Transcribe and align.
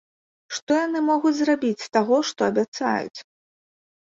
Што 0.59 0.71
яны 0.77 0.99
могуць 1.09 1.33
зрабіць 1.39 1.83
з 1.85 1.91
таго, 1.99 2.17
што 2.31 2.41
абяцаюць? 2.51 3.19